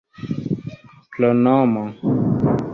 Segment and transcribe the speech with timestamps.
[1.13, 1.83] pronomo